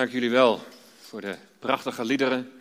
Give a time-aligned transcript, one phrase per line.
[0.00, 0.60] Dank jullie wel
[1.00, 2.52] voor de prachtige liederen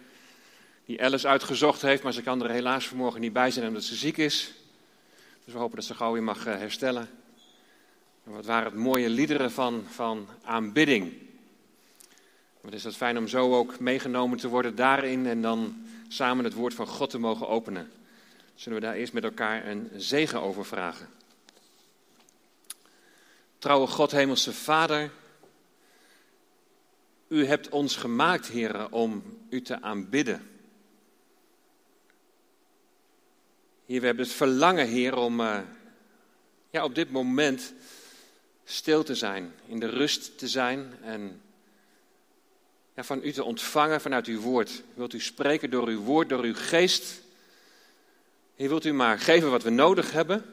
[0.86, 3.96] die Alice uitgezocht heeft, maar ze kan er helaas vanmorgen niet bij zijn omdat ze
[3.96, 4.54] ziek is.
[5.46, 7.10] Dus we hopen dat ze gauw weer mag eh, herstellen.
[8.25, 11.13] En wat waren het mooie liederen van, van aanbidding.
[12.62, 16.53] Wat is het fijn om zo ook meegenomen te worden daarin en dan samen het
[16.53, 17.91] woord van God te mogen openen.
[18.55, 21.08] Zullen we daar eerst met elkaar een zegen over vragen?
[23.58, 25.12] Trouwe God, Hemelse Vader,
[27.29, 30.49] u hebt ons gemaakt, heren, om u te aanbidden.
[33.85, 35.59] Hier, we hebben het verlangen, Heer, om uh,
[36.70, 37.73] ja, op dit moment
[38.63, 41.41] stil te zijn, in de rust te zijn en
[42.95, 44.84] ja, van u te ontvangen vanuit uw woord.
[44.93, 47.21] Wilt u spreken door uw woord, door uw geest?
[48.55, 50.45] Heer, wilt u maar geven wat we nodig hebben?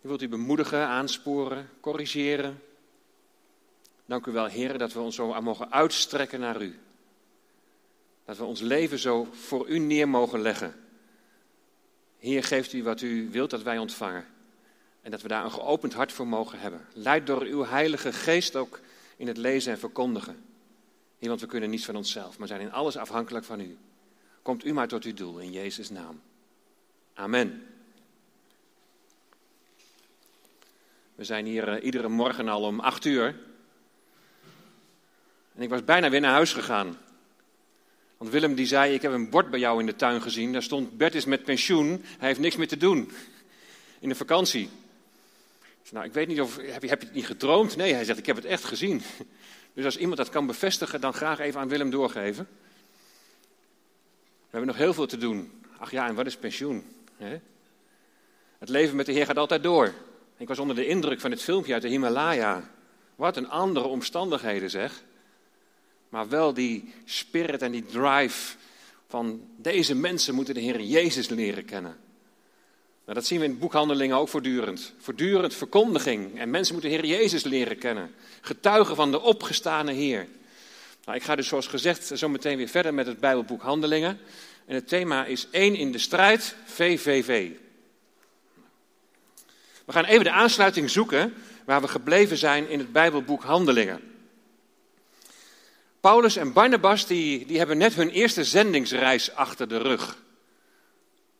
[0.00, 2.62] Wilt u bemoedigen, aansporen, corrigeren?
[4.06, 6.78] Dank u wel, Heer, dat we ons zo mogen uitstrekken naar u.
[8.24, 10.74] Dat we ons leven zo voor u neer mogen leggen.
[12.18, 14.26] Heer, geeft u wat u wilt dat wij ontvangen.
[15.02, 16.86] En dat we daar een geopend hart voor mogen hebben.
[16.92, 18.80] Leid door uw heilige geest ook
[19.16, 20.44] in het lezen en verkondigen.
[21.18, 23.78] Heer, want we kunnen niets van onszelf, maar zijn in alles afhankelijk van u.
[24.42, 26.20] Komt u maar tot uw doel in Jezus' naam.
[27.14, 27.66] Amen.
[31.14, 33.36] We zijn hier uh, iedere morgen al om acht uur.
[35.54, 36.98] En ik was bijna weer naar huis gegaan.
[38.16, 40.52] Want Willem die zei, ik heb een bord bij jou in de tuin gezien.
[40.52, 43.10] Daar stond, Bert is met pensioen, hij heeft niks meer te doen.
[43.98, 44.70] In de vakantie.
[45.90, 47.76] Nou, ik weet niet of, heb je, heb je het niet gedroomd?
[47.76, 49.02] Nee, hij zegt, ik heb het echt gezien.
[49.74, 52.48] Dus als iemand dat kan bevestigen, dan graag even aan Willem doorgeven.
[54.20, 55.62] We hebben nog heel veel te doen.
[55.78, 56.84] Ach ja, en wat is pensioen?
[58.58, 59.92] Het leven met de Heer gaat altijd door.
[60.36, 62.70] Ik was onder de indruk van het filmpje uit de Himalaya.
[63.14, 65.02] Wat een andere omstandigheden zeg
[66.14, 68.56] maar wel die spirit en die drive
[69.08, 71.96] van deze mensen moeten de Heer Jezus leren kennen.
[73.04, 74.92] Nou, dat zien we in boekhandelingen ook voortdurend.
[74.98, 78.14] Voortdurend verkondiging en mensen moeten de Heer Jezus leren kennen.
[78.40, 80.26] Getuigen van de opgestane Heer.
[81.04, 84.18] Nou, ik ga dus zoals gezegd zo meteen weer verder met het Bijbelboek Handelingen.
[84.66, 87.50] En het thema is één in de strijd, VVV.
[89.84, 94.13] We gaan even de aansluiting zoeken waar we gebleven zijn in het Bijbelboek Handelingen.
[96.04, 100.04] Paulus en Barnabas die, die hebben net hun eerste zendingsreis achter de rug.
[100.04, 100.16] Nou,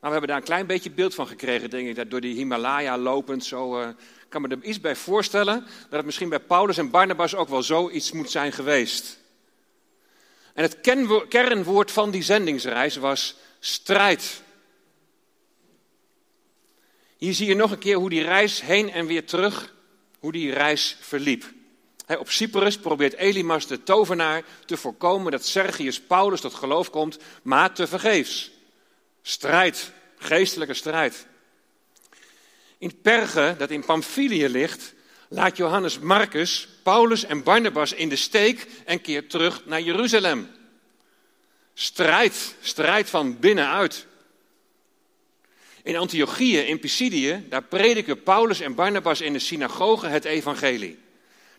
[0.01, 2.99] we hebben daar een klein beetje beeld van gekregen, denk ik, dat door die Himalaya
[2.99, 3.81] lopend zo.
[3.81, 3.89] Uh,
[4.29, 7.63] kan me er iets bij voorstellen dat het misschien bij Paulus en Barnabas ook wel
[7.63, 9.19] zoiets moet zijn geweest.
[10.55, 10.81] En het
[11.29, 14.43] kernwoord van die zendingsreis was strijd.
[17.17, 19.75] Hier zie je nog een keer hoe die reis heen en weer terug,
[20.19, 21.45] hoe die reis verliep
[22.07, 27.75] op Cyprus probeert Elimas de tovenaar te voorkomen dat Sergius Paulus tot geloof komt, maar
[27.75, 28.51] te vergeefs.
[29.23, 31.27] Strijd, geestelijke strijd.
[32.79, 34.95] In Perge, dat in Pamphylië ligt,
[35.29, 40.51] laat Johannes Marcus Paulus en Barnabas in de steek en keert terug naar Jeruzalem.
[41.75, 44.07] Strijd, strijd van binnenuit.
[45.83, 51.04] In Antiochië, in Pisidië, daar prediken Paulus en Barnabas in de synagoge het evangelie.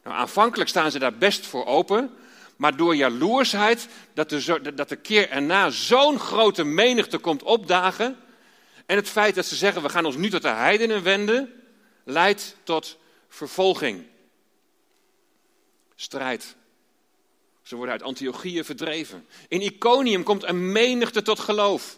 [0.05, 2.17] Nou, aanvankelijk staan ze daar best voor open,
[2.55, 8.17] maar door jaloersheid, dat de, dat de keer erna zo'n grote menigte komt opdagen,
[8.85, 11.63] en het feit dat ze zeggen, we gaan ons nu tot de heidenen wenden,
[12.03, 12.97] leidt tot
[13.29, 14.05] vervolging.
[15.95, 16.55] Strijd.
[17.61, 19.27] Ze worden uit Antiochieën verdreven.
[19.47, 21.97] In Iconium komt een menigte tot geloof.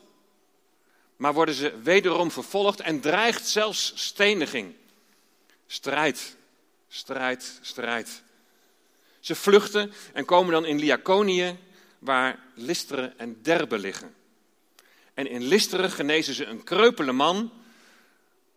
[1.16, 4.76] Maar worden ze wederom vervolgd en dreigt zelfs steniging.
[5.66, 6.37] Strijd
[6.88, 8.24] strijd, strijd.
[9.20, 11.58] Ze vluchten en komen dan in Lyconië,
[12.00, 14.16] waar Listeren en Derbe liggen.
[15.14, 17.52] En in Listeren genezen ze een kreupele man,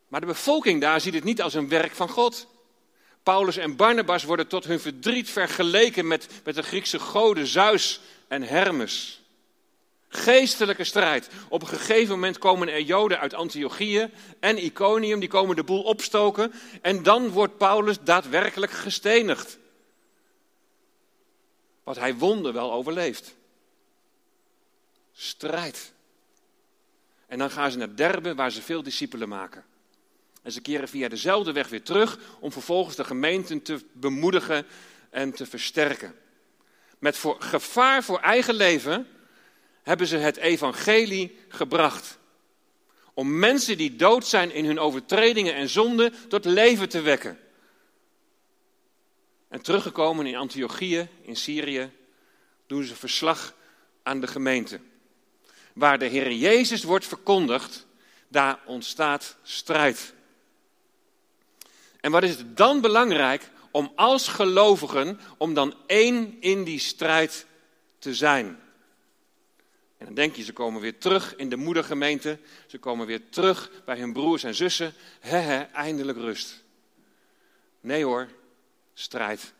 [0.07, 2.47] maar de bevolking daar ziet het niet als een werk van God.
[3.23, 8.43] Paulus en Barnabas worden tot hun verdriet vergeleken met, met de Griekse goden Zeus en
[8.43, 9.20] Hermes.
[10.13, 11.29] Geestelijke strijd.
[11.49, 14.09] Op een gegeven moment komen er Joden uit Antiochië
[14.39, 16.53] en Iconium, die komen de boel opstoken.
[16.81, 19.57] En dan wordt Paulus daadwerkelijk gestenigd.
[21.83, 23.35] Wat hij wonde wel overleeft.
[25.13, 25.91] Strijd.
[27.27, 29.65] En dan gaan ze naar Derbe, waar ze veel discipelen maken.
[30.41, 34.65] En ze keren via dezelfde weg weer terug om vervolgens de gemeenten te bemoedigen
[35.09, 36.15] en te versterken.
[36.99, 39.07] Met voor gevaar voor eigen leven
[39.83, 42.17] hebben ze het evangelie gebracht.
[43.13, 47.39] Om mensen die dood zijn in hun overtredingen en zonden tot leven te wekken.
[49.47, 51.91] En teruggekomen in Antiochië, in Syrië,
[52.67, 53.53] doen ze verslag
[54.03, 54.79] aan de gemeente.
[55.73, 57.85] Waar de Heer Jezus wordt verkondigd,
[58.27, 60.13] daar ontstaat strijd.
[61.99, 67.45] En wat is het dan belangrijk om als gelovigen, om dan één in die strijd
[67.99, 68.59] te zijn?
[70.01, 72.39] En dan denk je, ze komen weer terug in de moedergemeente.
[72.67, 74.93] Ze komen weer terug bij hun broers en zussen.
[75.19, 76.63] He, eindelijk rust.
[77.79, 78.27] Nee hoor,
[78.93, 79.53] strijd.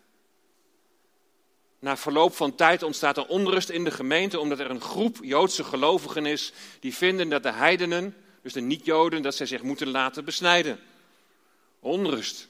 [1.80, 5.64] Na verloop van tijd ontstaat er onrust in de gemeente, omdat er een groep Joodse
[5.64, 10.26] gelovigen is die vinden dat de heidenen, dus de niet-Joden, dat zij zich moeten laten
[10.26, 10.80] besnijden.
[11.80, 12.48] Onrust.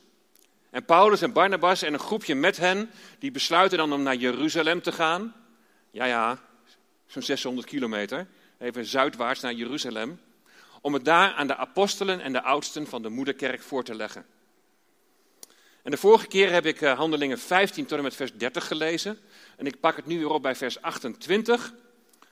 [0.70, 4.82] En Paulus en Barnabas en een groepje met hen, die besluiten dan om naar Jeruzalem
[4.82, 5.36] te gaan.
[5.92, 6.50] Ja, ja,
[7.12, 8.28] zo'n 600 kilometer,
[8.60, 10.20] even zuidwaarts naar Jeruzalem,
[10.82, 14.26] om het daar aan de apostelen en de oudsten van de moederkerk voor te leggen.
[15.84, 19.18] En de vorige keer heb ik eh, Handelingen 15 tot en met vers 30 gelezen.
[19.58, 21.74] En ik pak het nu weer op bij vers 28.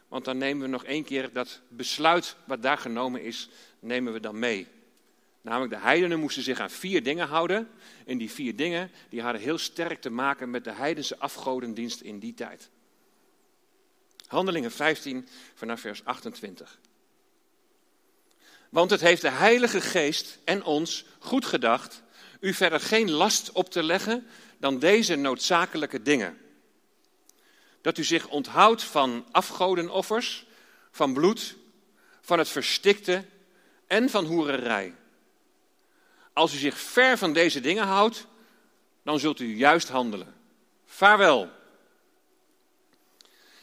[0.08, 3.50] Want dan nemen we nog één keer dat besluit wat daar genomen is,
[3.80, 4.68] nemen we dan mee.
[5.42, 7.70] Namelijk de heidenen moesten zich aan vier dingen houden.
[8.06, 12.20] En die vier dingen die hadden heel sterk te maken met de heidense afgodendienst in
[12.20, 12.70] die tijd.
[14.30, 16.80] Handelingen 15 vanaf vers 28.
[18.70, 22.04] Want het heeft de Heilige Geest en ons goed gedacht
[22.40, 24.28] u verder geen last op te leggen
[24.58, 26.38] dan deze noodzakelijke dingen.
[27.82, 30.46] Dat u zich onthoudt van afgodenoffers,
[30.92, 31.56] van bloed,
[32.22, 33.26] van het verstikte
[33.88, 34.96] en van hoererij.
[36.34, 38.26] Als u zich ver van deze dingen houdt,
[39.04, 40.36] dan zult u juist handelen.
[40.86, 41.58] Vaarwel.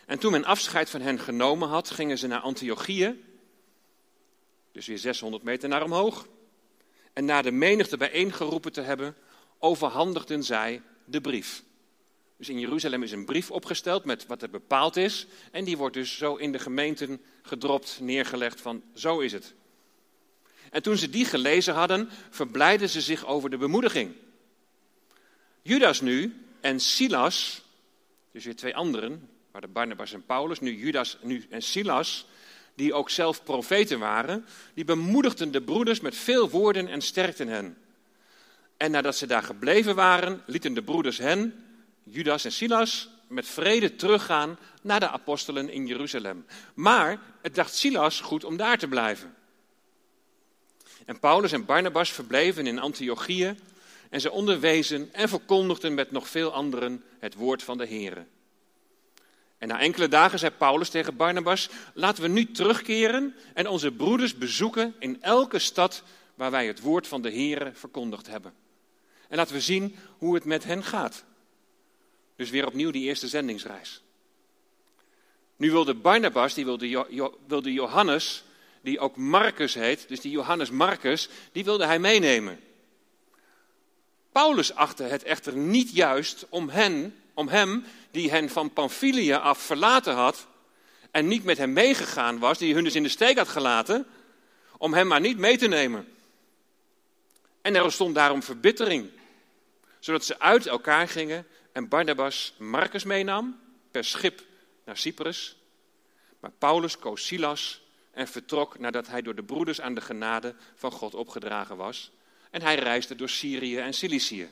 [0.06, 3.22] En toen men afscheid van hen genomen had, gingen ze naar Antiochië,
[4.72, 6.26] dus weer 600 meter naar omhoog.
[7.12, 9.16] En na de menigte bijeengeroepen te hebben,
[9.58, 11.62] overhandigden zij de brief.
[12.36, 15.26] Dus in Jeruzalem is een brief opgesteld met wat er bepaald is.
[15.52, 19.54] En die wordt dus zo in de gemeenten gedropt, neergelegd van zo is het.
[20.70, 24.14] En toen ze die gelezen hadden, verblijden ze zich over de bemoediging.
[25.62, 27.62] Judas nu en Silas,
[28.32, 32.26] dus weer twee anderen, waren Barnabas en Paulus, nu Judas nu en Silas,
[32.74, 37.76] die ook zelf profeten waren, die bemoedigden de broeders met veel woorden en sterkten hen.
[38.76, 41.64] En nadat ze daar gebleven waren, lieten de broeders hen,
[42.02, 46.46] Judas en Silas, met vrede teruggaan naar de apostelen in Jeruzalem.
[46.74, 49.34] Maar het dacht Silas goed om daar te blijven.
[51.06, 53.56] En Paulus en Barnabas verbleven in Antiochië
[54.10, 58.26] en ze onderwezen en verkondigden met nog veel anderen het woord van de Here.
[59.58, 64.34] En na enkele dagen zei Paulus tegen Barnabas: Laten we nu terugkeren en onze broeders
[64.34, 66.02] bezoeken in elke stad
[66.34, 68.54] waar wij het woord van de Here verkondigd hebben.
[69.28, 71.24] En laten we zien hoe het met hen gaat.
[72.36, 74.02] Dus weer opnieuw die eerste zendingsreis.
[75.56, 78.44] Nu wilde Barnabas, die wilde, wilde Johannes,
[78.82, 82.60] die ook Marcus heet, dus die Johannes Marcus, die wilde hij meenemen.
[84.32, 89.58] Paulus achtte het echter niet juist om hen om hem, die hen van Pamphylië af
[89.58, 90.46] verlaten had
[91.10, 94.06] en niet met hem meegegaan was, die hun dus in de steek had gelaten,
[94.78, 96.08] om hem maar niet mee te nemen.
[97.62, 99.10] En er ontstond daarom verbittering,
[99.98, 103.60] zodat ze uit elkaar gingen en Barnabas Marcus meenam
[103.90, 104.42] per schip
[104.84, 105.56] naar Cyprus.
[106.40, 110.92] Maar Paulus koos Silas en vertrok nadat hij door de broeders aan de genade van
[110.92, 112.10] God opgedragen was.
[112.50, 114.50] En hij reisde door Syrië en Cilicië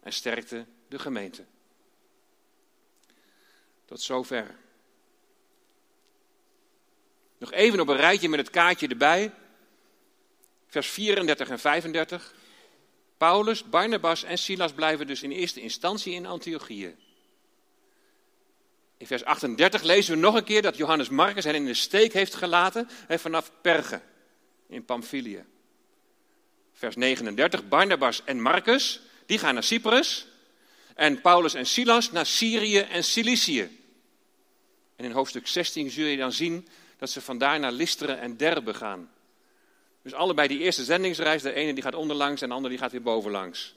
[0.00, 1.44] en sterkte de gemeente.
[3.92, 4.54] Tot zover.
[7.38, 9.32] Nog even op een rijtje met het kaartje erbij.
[10.66, 12.34] Vers 34 en 35.
[13.16, 16.96] Paulus, Barnabas en Silas blijven dus in eerste instantie in Antiochië.
[18.96, 22.12] In vers 38 lezen we nog een keer dat Johannes Marcus hen in de steek
[22.12, 24.00] heeft gelaten vanaf Perge
[24.68, 25.44] in Pamphylië.
[26.72, 30.26] Vers 39, Barnabas en Marcus, die gaan naar Cyprus.
[30.94, 33.80] En Paulus en Silas naar Syrië en Cilicië.
[35.02, 36.68] En in hoofdstuk 16 zul je dan zien
[36.98, 39.10] dat ze vandaar naar Listeren en Derbe gaan.
[40.02, 42.92] Dus allebei die eerste zendingsreis, de ene die gaat onderlangs en de andere die gaat
[42.92, 43.74] weer bovenlangs.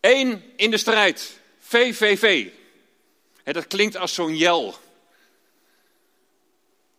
[0.00, 2.50] Eén in de strijd, VVV.
[3.44, 4.74] dat klinkt als zo'n jel.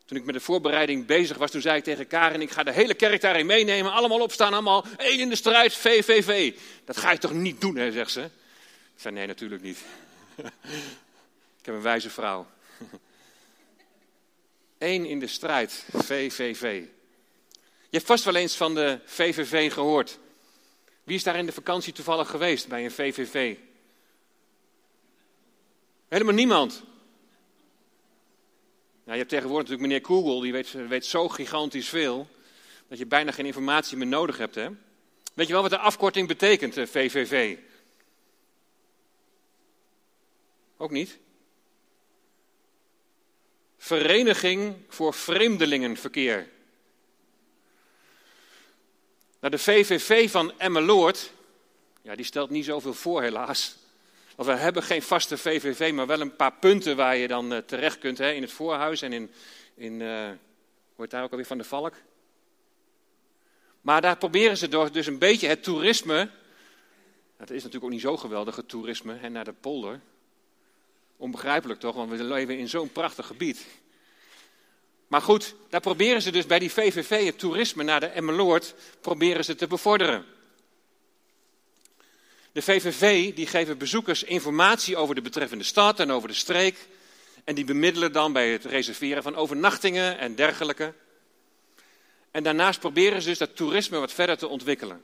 [0.05, 2.71] Toen ik met de voorbereiding bezig was, toen zei ik tegen Karen, ik ga de
[2.71, 6.53] hele kerk daarin meenemen, allemaal opstaan, allemaal één in de strijd, VVV.
[6.85, 8.29] Dat ga je toch niet doen, hè, zegt ze.
[8.95, 9.77] Ik zei, nee, natuurlijk niet.
[11.59, 12.47] ik heb een wijze vrouw.
[14.77, 16.83] Eén in de strijd, VVV.
[17.89, 20.19] Je hebt vast wel eens van de VVV gehoord.
[21.03, 23.57] Wie is daar in de vakantie toevallig geweest bij een VVV?
[26.07, 26.83] Helemaal niemand.
[29.03, 32.27] Nou, je hebt tegenwoordig natuurlijk meneer Google, die weet, weet zo gigantisch veel,
[32.87, 34.55] dat je bijna geen informatie meer nodig hebt.
[34.55, 34.67] Hè?
[35.33, 37.57] Weet je wel wat de afkorting betekent, VVV?
[40.83, 41.19] Ook niet?
[43.77, 46.49] Vereniging voor Vreemdelingenverkeer.
[49.39, 51.31] Nou, de VVV van Emmeloord,
[52.01, 53.77] ja, die stelt niet zoveel voor helaas.
[54.35, 57.57] Want we hebben geen vaste VVV, maar wel een paar punten waar je dan uh,
[57.57, 58.17] terecht kunt.
[58.17, 59.31] Hè, in het voorhuis en in,
[59.75, 60.29] in uh,
[60.95, 61.93] hoe daar ook alweer van de valk.
[63.81, 66.29] Maar daar proberen ze door dus een beetje het toerisme.
[67.37, 70.01] Dat is natuurlijk ook niet zo geweldig, het toerisme hè, naar de polder.
[71.23, 73.65] Onbegrijpelijk toch, want we leven in zo'n prachtig gebied.
[75.07, 79.45] Maar goed, daar proberen ze dus bij die VVV het toerisme naar de Emmeloord proberen
[79.45, 80.25] ze te bevorderen.
[82.51, 86.87] De VVV die geven bezoekers informatie over de betreffende stad en over de streek.
[87.43, 90.93] En die bemiddelen dan bij het reserveren van overnachtingen en dergelijke.
[92.31, 95.03] En daarnaast proberen ze dus dat toerisme wat verder te ontwikkelen.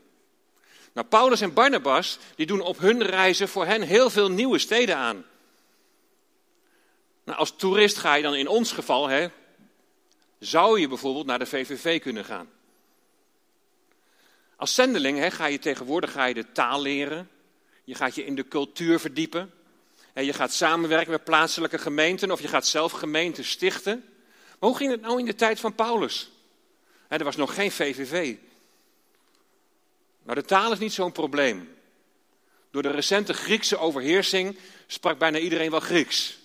[0.93, 4.95] Nou, Paulus en Barnabas die doen op hun reizen voor hen heel veel nieuwe steden
[4.95, 5.25] aan.
[7.29, 9.27] Nou, als toerist ga je dan in ons geval, hè,
[10.39, 12.49] zou je bijvoorbeeld naar de VVV kunnen gaan.
[14.55, 17.29] Als zendeling hè, ga je tegenwoordig ga je de taal leren.
[17.83, 19.53] Je gaat je in de cultuur verdiepen.
[20.13, 24.03] Je gaat samenwerken met plaatselijke gemeenten of je gaat zelf gemeenten stichten.
[24.59, 26.31] Maar hoe ging het nou in de tijd van Paulus?
[27.07, 28.35] Er was nog geen VVV.
[30.23, 31.75] Nou, de taal is niet zo'n probleem.
[32.71, 34.57] Door de recente Griekse overheersing
[34.87, 36.37] sprak bijna iedereen wel Grieks.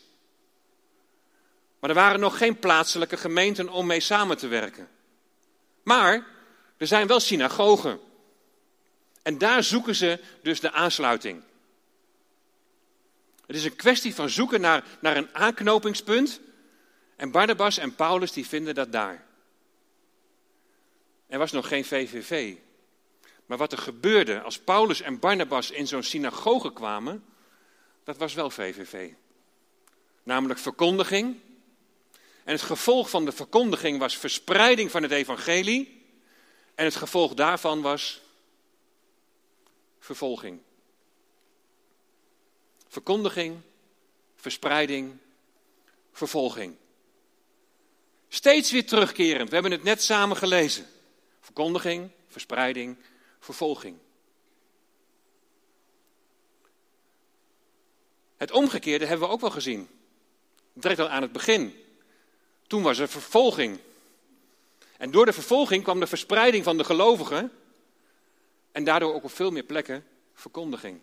[1.84, 4.88] Maar er waren nog geen plaatselijke gemeenten om mee samen te werken.
[5.82, 6.26] Maar
[6.76, 8.00] er zijn wel synagogen.
[9.22, 11.42] En daar zoeken ze dus de aansluiting.
[13.46, 16.40] Het is een kwestie van zoeken naar, naar een aanknopingspunt.
[17.16, 19.24] En Barnabas en Paulus die vinden dat daar.
[21.26, 22.56] Er was nog geen VVV.
[23.46, 27.24] Maar wat er gebeurde als Paulus en Barnabas in zo'n synagoge kwamen,
[28.04, 29.10] dat was wel VVV.
[30.22, 31.40] Namelijk verkondiging.
[32.44, 36.02] En het gevolg van de verkondiging was verspreiding van het evangelie.
[36.74, 38.20] En het gevolg daarvan was
[39.98, 40.60] vervolging.
[42.88, 43.60] Verkondiging,
[44.36, 45.16] verspreiding,
[46.12, 46.76] vervolging.
[48.28, 49.48] Steeds weer terugkerend.
[49.48, 50.86] We hebben het net samen gelezen.
[51.40, 52.96] Verkondiging, verspreiding,
[53.38, 53.96] vervolging.
[58.36, 59.88] Het omgekeerde hebben we ook wel gezien.
[60.72, 61.83] Direct al aan het begin.
[62.66, 63.78] Toen was er vervolging.
[64.97, 67.52] En door de vervolging kwam de verspreiding van de gelovigen.
[68.73, 71.00] En daardoor ook op veel meer plekken verkondiging.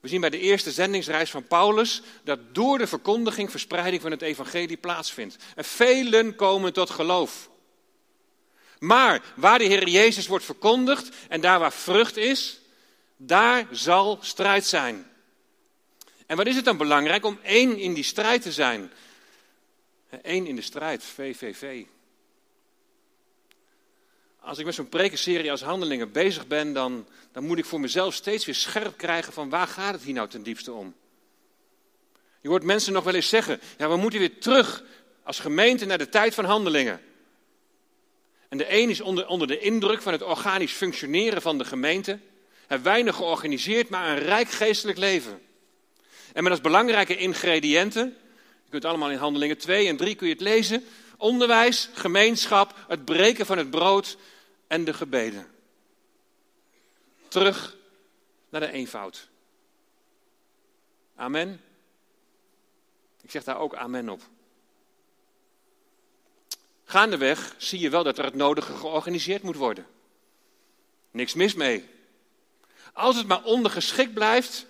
[0.00, 4.22] We zien bij de eerste zendingsreis van Paulus dat door de verkondiging verspreiding van het
[4.22, 5.36] evangelie plaatsvindt.
[5.54, 7.50] En velen komen tot geloof.
[8.78, 12.60] Maar waar de Heer Jezus wordt verkondigd en daar waar vrucht is,
[13.16, 15.10] daar zal strijd zijn.
[16.26, 18.92] En wat is het dan belangrijk om één in die strijd te zijn?
[20.10, 21.84] Eén in de strijd, VVV.
[24.40, 28.14] Als ik met zo'n prekenserie als handelingen bezig ben, dan, dan moet ik voor mezelf
[28.14, 30.94] steeds weer scherp krijgen van waar gaat het hier nou ten diepste om.
[32.40, 34.82] Je hoort mensen nog wel eens zeggen, ja we moeten weer terug
[35.22, 37.00] als gemeente naar de tijd van handelingen.
[38.48, 42.18] En de een is onder, onder de indruk van het organisch functioneren van de gemeente.
[42.66, 45.40] Hij weinig georganiseerd, maar een rijk geestelijk leven.
[46.32, 48.16] En met als belangrijke ingrediënten
[48.70, 50.84] je kunt allemaal in Handelingen 2 en 3 kun je het lezen.
[51.16, 54.16] Onderwijs, gemeenschap, het breken van het brood
[54.66, 55.46] en de gebeden.
[57.28, 57.76] Terug
[58.48, 59.28] naar de eenvoud.
[61.16, 61.60] Amen.
[63.22, 64.22] Ik zeg daar ook amen op.
[66.84, 69.86] Gaandeweg zie je wel dat er het nodige georganiseerd moet worden.
[71.10, 71.88] Niks mis mee.
[72.92, 74.66] Als het maar ondergeschikt blijft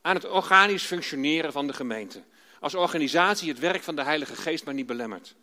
[0.00, 2.22] aan het organisch functioneren van de gemeente
[2.62, 5.34] als organisatie het werk van de Heilige Geest maar niet belemmert.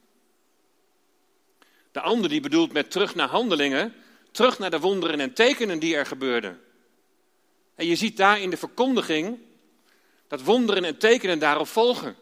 [1.92, 3.94] De ander die bedoelt met terug naar handelingen,
[4.32, 6.62] terug naar de wonderen en tekenen die er gebeurden.
[7.76, 9.40] En je ziet daar in de verkondiging
[10.28, 12.16] dat wonderen en tekenen daarop volgen.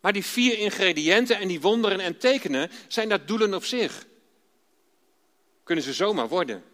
[0.00, 4.06] Maar die vier ingrediënten en die wonderen en tekenen zijn dat doelen op zich.
[5.64, 6.64] Kunnen ze zomaar worden.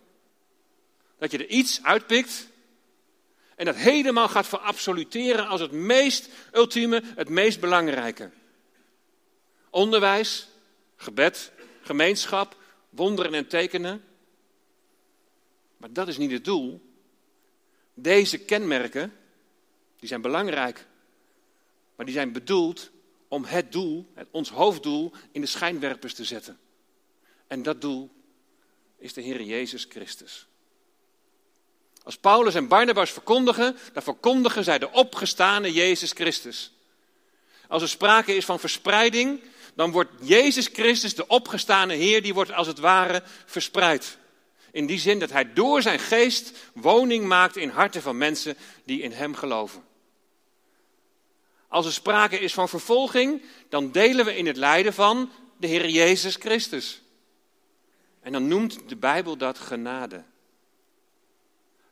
[1.18, 2.48] Dat je er iets uitpikt
[3.56, 8.30] en dat helemaal gaat verabsoluteren als het meest ultieme, het meest belangrijke.
[9.70, 10.48] Onderwijs,
[10.96, 12.56] gebed, gemeenschap,
[12.90, 14.04] wonderen en tekenen.
[15.76, 16.80] Maar dat is niet het doel.
[17.94, 19.12] Deze kenmerken,
[19.96, 20.86] die zijn belangrijk,
[21.96, 22.90] maar die zijn bedoeld
[23.28, 26.58] om het doel, ons hoofddoel, in de schijnwerpers te zetten.
[27.46, 28.10] En dat doel
[28.98, 30.48] is de Heer Jezus Christus.
[32.04, 36.72] Als Paulus en Barnabas verkondigen, dan verkondigen zij de opgestane Jezus Christus.
[37.68, 39.40] Als er sprake is van verspreiding,
[39.74, 44.18] dan wordt Jezus Christus, de opgestane Heer, die wordt als het ware verspreid.
[44.70, 49.02] In die zin dat hij door zijn geest woning maakt in harten van mensen die
[49.02, 49.84] in hem geloven.
[51.68, 55.88] Als er sprake is van vervolging, dan delen we in het lijden van de Heer
[55.88, 57.02] Jezus Christus.
[58.20, 60.24] En dan noemt de Bijbel dat genade.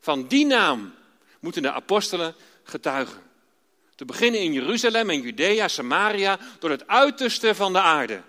[0.02, 0.94] Van die naam
[1.40, 3.22] moeten de apostelen getuigen.
[3.94, 8.22] Te beginnen in Jeruzalem en Judea, Samaria, door het uiterste van de aarde.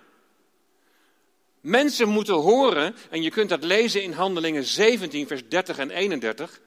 [1.61, 6.61] Mensen moeten horen, en je kunt dat lezen in Handelingen 17, vers 30 en 31.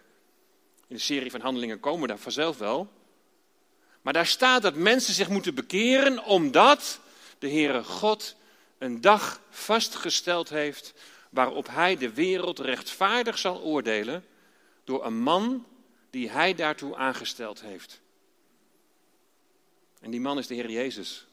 [0.89, 2.93] In de serie van Handelingen komen daar vanzelf wel.
[4.03, 7.01] Maar daar staat dat mensen zich moeten bekeren omdat
[7.39, 8.37] de Heere God
[8.79, 10.95] een dag vastgesteld heeft
[11.31, 14.25] waarop Hij de wereld rechtvaardig zal oordelen
[14.87, 15.67] door een man
[16.11, 18.01] die Hij daartoe aangesteld heeft.
[20.01, 21.27] En die man is de Heer Jezus.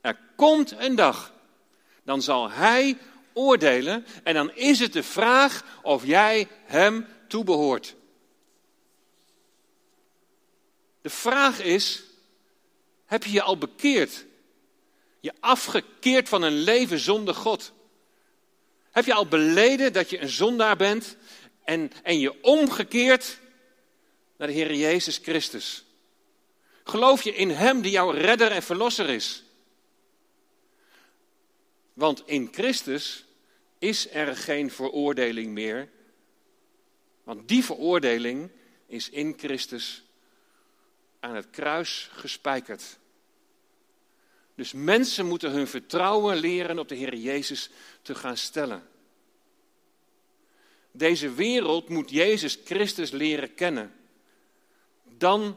[0.00, 1.34] Er komt een dag,
[2.02, 2.98] dan zal Hij
[3.32, 7.94] oordelen en dan is het de vraag of jij Hem toebehoort.
[11.00, 12.02] De vraag is,
[13.06, 14.26] heb je je al bekeerd?
[15.20, 17.72] Je afgekeerd van een leven zonder God?
[18.90, 21.16] Heb je al beleden dat je een zondaar bent
[21.68, 23.38] en, en je omgekeerd
[24.36, 25.84] naar de Heer Jezus Christus?
[26.84, 29.44] Geloof je in Hem die jouw redder en verlosser is?
[31.92, 33.24] Want in Christus
[33.78, 35.88] is er geen veroordeling meer.
[37.24, 38.50] Want die veroordeling
[38.86, 40.04] is in Christus
[41.20, 42.98] aan het kruis gespijkerd.
[44.54, 47.70] Dus mensen moeten hun vertrouwen leren op de Heer Jezus
[48.02, 48.88] te gaan stellen.
[50.98, 53.94] Deze wereld moet Jezus Christus leren kennen.
[55.04, 55.56] Dan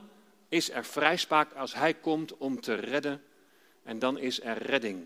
[0.50, 3.24] is er vrijspraak als Hij komt om te redden.
[3.84, 5.06] En dan is er redding.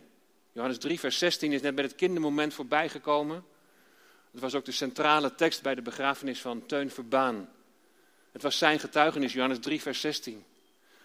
[0.52, 3.46] Johannes 3, vers 16 is net bij het kindermoment voorbijgekomen.
[4.32, 7.50] Het was ook de centrale tekst bij de begrafenis van Teun Verbaan.
[8.32, 10.44] Het was zijn getuigenis, Johannes 3, vers 16.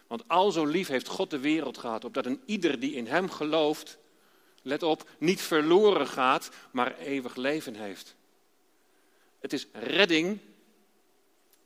[0.06, 3.30] Want al zo lief heeft God de wereld gehad, opdat een ieder die in hem
[3.30, 3.98] gelooft,
[4.62, 8.18] let op, niet verloren gaat, maar eeuwig leven heeft.
[9.40, 10.38] Het is redding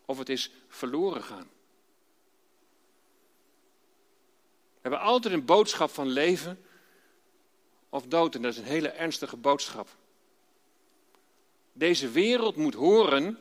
[0.04, 1.48] of het is verloren gaan.
[4.74, 6.64] We hebben altijd een boodschap van leven
[7.88, 9.88] of dood en dat is een hele ernstige boodschap.
[11.72, 13.38] Deze wereld moet horen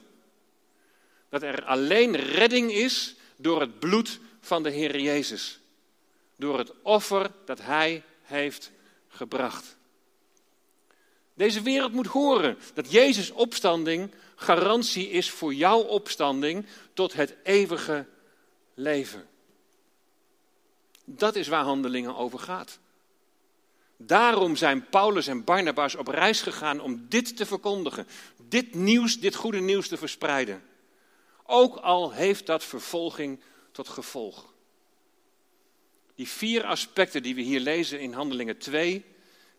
[1.29, 5.59] dat er alleen redding is door het bloed van de Heer Jezus.
[6.35, 8.71] Door het offer dat Hij heeft
[9.07, 9.75] gebracht.
[11.33, 14.11] Deze wereld moet horen dat Jezus' opstanding
[14.43, 18.05] garantie is voor jouw opstanding tot het eeuwige
[18.73, 19.27] leven.
[21.05, 22.79] Dat is waar handelingen over gaat.
[23.97, 28.07] Daarom zijn Paulus en Barnabas op reis gegaan om dit te verkondigen.
[28.47, 30.63] Dit nieuws, dit goede nieuws te verspreiden.
[31.45, 33.39] Ook al heeft dat vervolging
[33.71, 34.53] tot gevolg.
[36.15, 39.05] Die vier aspecten die we hier lezen in Handelingen 2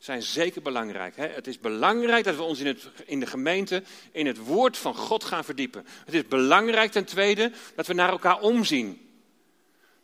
[0.04, 1.16] zijn zeker belangrijk.
[1.16, 4.94] Het is belangrijk dat we ons in, het, in de gemeente in het woord van
[4.94, 5.86] God gaan verdiepen.
[6.04, 9.10] Het is belangrijk ten tweede dat we naar elkaar omzien.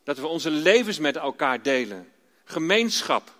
[0.03, 2.11] Dat we onze levens met elkaar delen.
[2.43, 3.35] Gemeenschap.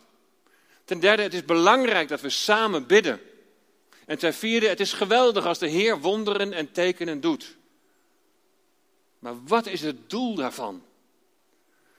[0.86, 3.22] Ten derde, het is belangrijk dat we samen bidden.
[4.06, 7.58] En ten vierde, het is geweldig als de Heer wonderen en tekenen doet.
[9.20, 10.84] Maar wat is het doel daarvan?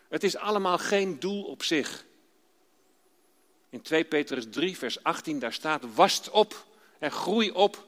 [0.08, 2.04] Het is allemaal geen doel op zich.
[3.72, 6.66] In 2 Petrus 3, vers 18, daar staat: Wast op
[6.98, 7.86] en groei op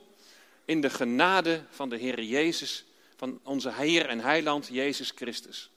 [0.64, 2.84] in de genade van de Heer Jezus,
[3.16, 5.70] van onze Heer en Heiland Jezus Christus.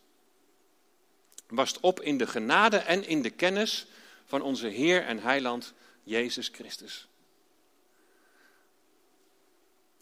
[1.48, 3.88] Wast op in de genade en in de kennis
[4.26, 7.08] van onze Heer en Heiland Jezus Christus.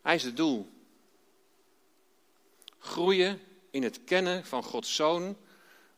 [0.02, 0.70] Hij is het doel.
[2.80, 3.42] Groeien
[3.72, 5.38] in het kennen van Gods Zoon,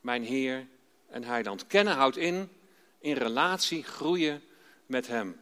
[0.01, 0.67] mijn Heer
[1.07, 1.67] en Heiland.
[1.67, 2.49] Kennen houdt in,
[3.07, 4.43] in relatie groeien
[4.85, 5.39] met Hem.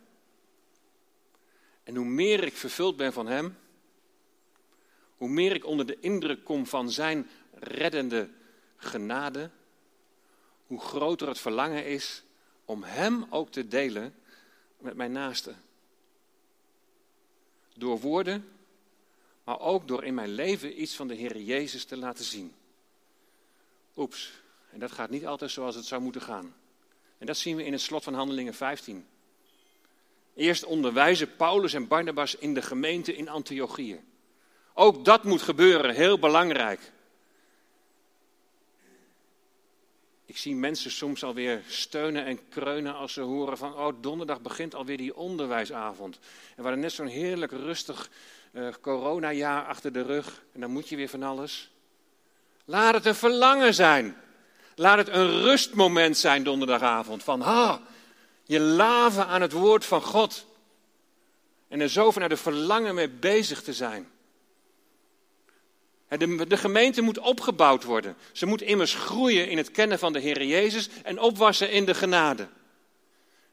[1.84, 3.58] En hoe meer ik vervuld ben van Hem,
[5.18, 8.30] hoe meer ik onder de indruk kom van Zijn reddende
[8.78, 9.50] genade,
[10.68, 12.24] hoe groter het verlangen is
[12.66, 14.16] om Hem ook te delen
[14.78, 15.64] met mijn naasten.
[17.74, 18.50] door woorden,
[19.44, 22.54] maar ook door in mijn leven iets van de Heer Jezus te laten zien.
[23.96, 24.32] Oeps,
[24.70, 26.54] en dat gaat niet altijd zoals het zou moeten gaan.
[27.26, 29.08] En dat zien we in het slot van Handelingen 15.
[30.36, 34.04] Eerst onderwijzen Paulus en Barnabas in de gemeente in Antiochië.
[34.74, 36.92] Ook dat moet gebeuren, heel belangrijk.
[40.26, 44.76] Ik zie mensen soms alweer steunen en kreunen als ze horen van, oh donderdag begint
[44.76, 46.16] alweer die onderwijsavond.
[46.16, 48.10] En we hadden net zo'n heerlijk rustig
[48.52, 51.72] uh, coronajaar achter de rug en dan moet je weer van alles.
[52.66, 54.18] Laat het een verlangen zijn.
[54.76, 57.24] Laat het een rustmoment zijn donderdagavond.
[57.24, 57.82] Van, ha,
[58.44, 60.46] je laven aan het woord van God.
[61.68, 64.10] En er zo vanuit de verlangen mee bezig te zijn.
[66.08, 68.16] De, de gemeente moet opgebouwd worden.
[68.32, 71.94] Ze moet immers groeien in het kennen van de Heer Jezus en opwassen in de
[71.94, 72.48] genade.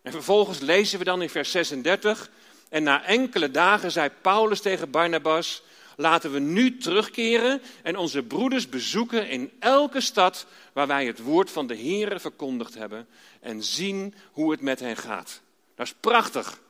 [0.03, 2.31] En vervolgens lezen we dan in vers 36.
[2.69, 5.63] En na enkele dagen zei Paulus tegen Barnabas:
[5.97, 11.51] Laten we nu terugkeren en onze broeders bezoeken in elke stad waar wij het woord
[11.51, 13.07] van de Heer verkondigd hebben
[13.41, 15.41] en zien hoe het met hen gaat.
[15.75, 16.61] Dat is prachtig.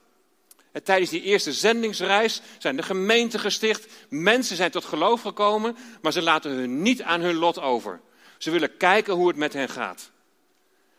[0.73, 6.13] En tijdens die eerste zendingsreis zijn de gemeenten gesticht, mensen zijn tot geloof gekomen, maar
[6.13, 8.01] ze laten hun niet aan hun lot over.
[8.39, 10.11] Ze willen kijken hoe het met hen gaat.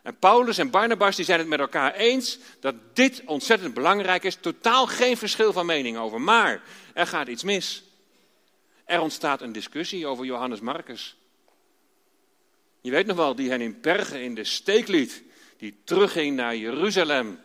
[0.03, 4.35] En Paulus en Barnabas die zijn het met elkaar eens dat dit ontzettend belangrijk is.
[4.35, 6.21] Totaal geen verschil van mening over.
[6.21, 6.61] Maar
[6.93, 7.83] er gaat iets mis.
[8.85, 11.17] Er ontstaat een discussie over Johannes Marcus.
[12.81, 15.23] Je weet nog wel, die hen in Pergen in de steek liet.
[15.57, 17.39] Die terugging naar Jeruzalem.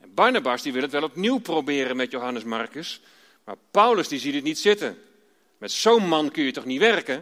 [0.00, 3.00] En Barnabas die wil het wel opnieuw proberen met Johannes Marcus.
[3.44, 4.98] Maar Paulus die ziet het niet zitten.
[5.58, 7.14] Met zo'n man kun je toch niet werken?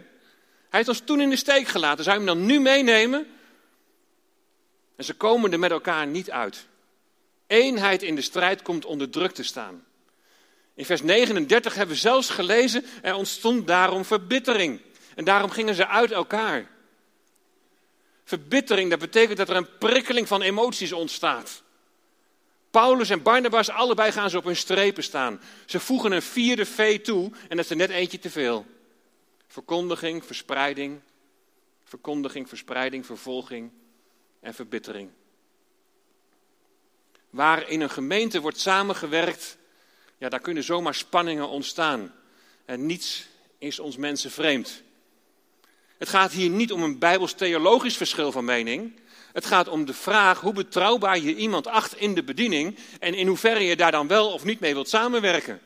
[0.69, 2.03] Hij heeft ons toen in de steek gelaten.
[2.03, 3.27] Zou je hem dan nu meenemen?
[4.95, 6.67] En ze komen er met elkaar niet uit.
[7.47, 9.85] Eenheid in de strijd komt onder druk te staan.
[10.75, 14.81] In vers 39 hebben we zelfs gelezen, er ontstond daarom verbittering.
[15.15, 16.67] En daarom gingen ze uit elkaar.
[18.23, 21.63] Verbittering, dat betekent dat er een prikkeling van emoties ontstaat.
[22.71, 25.41] Paulus en Barnabas, allebei gaan ze op hun strepen staan.
[25.65, 28.65] Ze voegen een vierde V toe en dat is er net eentje te veel.
[29.47, 30.99] Verkondiging, verspreiding,
[31.83, 33.71] verkondiging, verspreiding, vervolging
[34.39, 35.09] en verbittering.
[37.29, 39.57] Waar in een gemeente wordt samengewerkt,
[40.17, 42.13] ja, daar kunnen zomaar spanningen ontstaan.
[42.65, 44.83] En niets is ons mensen vreemd.
[45.97, 48.99] Het gaat hier niet om een bijbels-theologisch verschil van mening.
[49.33, 53.27] Het gaat om de vraag hoe betrouwbaar je iemand acht in de bediening en in
[53.27, 55.61] hoeverre je daar dan wel of niet mee wilt samenwerken.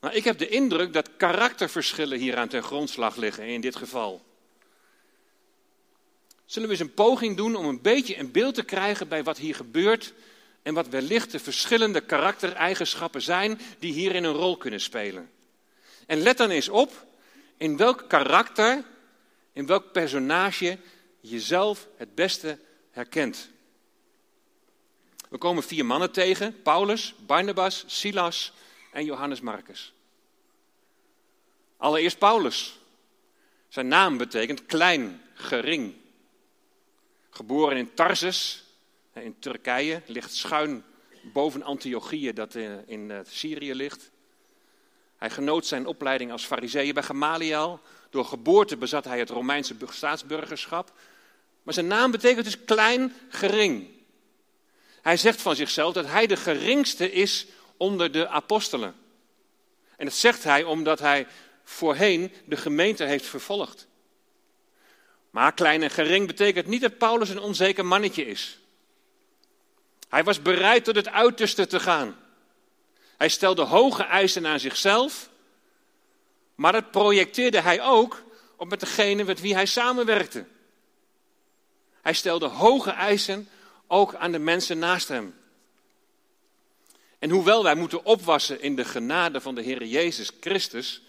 [0.00, 4.24] Maar ik heb de indruk dat karakterverschillen hier aan ten grondslag liggen in dit geval.
[6.44, 9.38] Zullen we eens een poging doen om een beetje een beeld te krijgen bij wat
[9.38, 10.14] hier gebeurt
[10.66, 15.30] en wat wellicht de verschillende karaktereigenschappen zijn die hierin een rol kunnen spelen?
[16.06, 17.06] En let dan eens op
[17.56, 18.84] in welk karakter,
[19.52, 20.78] in welk personage
[21.20, 22.58] jezelf het beste
[22.90, 23.48] herkent.
[25.28, 28.52] We komen vier mannen tegen: Paulus, Barnabas, Silas
[28.92, 29.92] en Johannes Marcus.
[31.76, 32.78] Allereerst Paulus.
[33.68, 35.94] Zijn naam betekent klein, gering.
[37.30, 38.65] Geboren in Tarsus,
[39.22, 40.84] in Turkije, ligt schuin
[41.32, 44.10] boven Antiochië, dat eh, in eh, Syrië ligt.
[45.16, 47.80] Hij genoot zijn opleiding als fariseeën bij Gamaliel.
[48.10, 50.92] Door geboorte bezat hij het Romeinse staatsburgerschap.
[51.62, 53.88] Maar zijn naam betekent dus klein, gering.
[55.02, 58.94] Hij zegt van zichzelf dat hij de geringste is onder de apostelen.
[59.96, 61.26] En dat zegt hij omdat hij
[61.64, 63.86] voorheen de gemeente heeft vervolgd.
[65.30, 68.58] Maar klein en gering betekent niet dat Paulus een onzeker mannetje is.
[70.16, 72.16] Hij was bereid tot het uiterste te gaan.
[73.16, 75.30] Hij stelde hoge eisen aan zichzelf,
[76.54, 78.22] maar dat projecteerde hij ook
[78.56, 80.44] op met degene met wie hij samenwerkte.
[82.02, 83.48] Hij stelde hoge eisen
[83.86, 85.34] ook aan de mensen naast hem.
[87.18, 91.02] En hoewel wij moeten opwassen in de genade van de Heer Jezus Christus,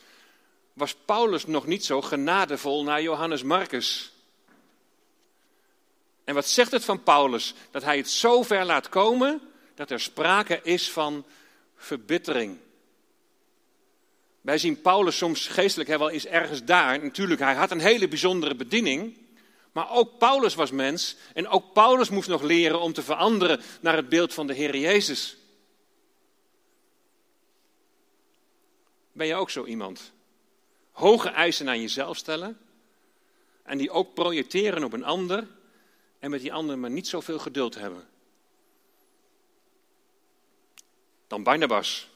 [0.74, 4.12] was Paulus nog niet zo genadevol naar Johannes Marcus.
[6.28, 7.54] En wat zegt het van Paulus?
[7.72, 9.42] Dat hij het zo ver laat komen
[9.76, 11.26] dat er sprake is van
[11.76, 12.58] verbittering.
[14.42, 17.04] Wij zien Paulus soms geestelijk hij wel eens ergens daar.
[17.04, 19.18] Natuurlijk, hij had een hele bijzondere bediening.
[19.72, 21.16] Maar ook Paulus was mens.
[21.34, 24.78] En ook Paulus moest nog leren om te veranderen naar het beeld van de Heer
[24.78, 25.38] Jezus.
[29.12, 30.12] Ben je ook zo iemand?
[30.92, 32.58] Hoge eisen aan jezelf stellen.
[33.64, 35.48] En die ook projecteren op een ander.
[36.20, 38.08] En met die ander maar niet zoveel geduld hebben.
[41.28, 42.08] dan Barnabas.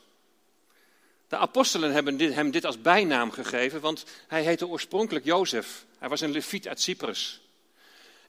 [1.28, 5.86] De apostelen hebben hem dit als bijnaam gegeven, want hij heette oorspronkelijk Jozef.
[5.98, 7.42] Hij was een leviet uit Cyprus.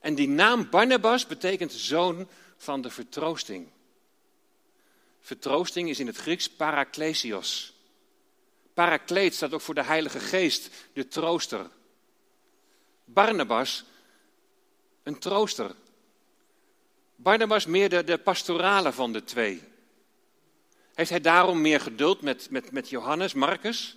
[0.01, 3.69] En die naam Barnabas betekent zoon van de vertroosting.
[5.21, 7.73] Vertroosting is in het Grieks paraklesios.
[8.75, 11.71] Parakleet staat ook voor de Heilige Geest, de trooster.
[13.05, 13.85] Barnabas,
[15.03, 15.75] een trooster.
[17.17, 19.63] Barnabas meer de, de pastorale van de twee.
[20.95, 23.97] Heeft hij daarom meer geduld met, met, met Johannes, Marcus?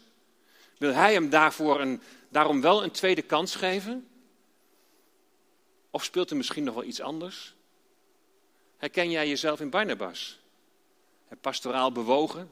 [0.77, 4.07] Wil hij hem daarvoor een, daarom wel een tweede kans geven?
[5.89, 7.55] Of speelt er misschien nog wel iets anders?
[8.77, 10.39] Herken jij jezelf in Barnabas?
[11.41, 12.51] Pastoraal bewogen,